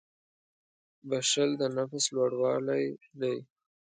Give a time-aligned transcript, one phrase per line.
[1.09, 2.85] •بښل د نفس لوړوالی
[3.19, 3.35] دی.